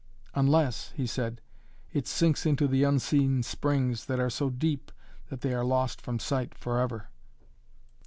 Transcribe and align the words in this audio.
"Unless," 0.33 0.93
he 0.95 1.05
said, 1.05 1.41
"it 1.93 2.07
sinks 2.07 2.47
into 2.47 2.67
the 2.67 2.83
unseen 2.83 3.43
springs 3.43 4.07
that 4.07 4.19
are 4.19 4.31
so 4.31 4.49
deep 4.49 4.91
that 5.29 5.41
they 5.41 5.53
are 5.53 5.63
lost 5.63 6.01
from 6.01 6.17
sight 6.17 6.55
forever." 6.57 7.09